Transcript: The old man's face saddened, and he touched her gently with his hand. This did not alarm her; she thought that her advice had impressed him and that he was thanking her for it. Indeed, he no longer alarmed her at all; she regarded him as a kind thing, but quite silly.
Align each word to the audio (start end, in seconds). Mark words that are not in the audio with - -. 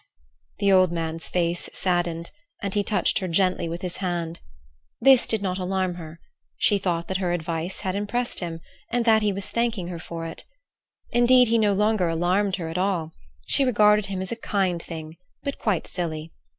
The 0.57 0.71
old 0.71 0.91
man's 0.91 1.29
face 1.29 1.69
saddened, 1.73 2.31
and 2.59 2.73
he 2.73 2.81
touched 2.81 3.19
her 3.19 3.27
gently 3.27 3.69
with 3.69 3.83
his 3.83 3.97
hand. 3.97 4.39
This 4.99 5.27
did 5.27 5.43
not 5.43 5.59
alarm 5.59 5.93
her; 5.93 6.19
she 6.57 6.79
thought 6.79 7.07
that 7.07 7.17
her 7.17 7.33
advice 7.33 7.81
had 7.81 7.93
impressed 7.93 8.39
him 8.39 8.61
and 8.89 9.05
that 9.05 9.21
he 9.21 9.31
was 9.31 9.51
thanking 9.51 9.89
her 9.89 9.99
for 9.99 10.25
it. 10.25 10.43
Indeed, 11.11 11.49
he 11.49 11.59
no 11.59 11.73
longer 11.73 12.09
alarmed 12.09 12.55
her 12.55 12.67
at 12.67 12.79
all; 12.79 13.11
she 13.45 13.63
regarded 13.63 14.07
him 14.07 14.23
as 14.23 14.31
a 14.31 14.35
kind 14.35 14.81
thing, 14.81 15.17
but 15.43 15.59
quite 15.59 15.85
silly. 15.85 16.31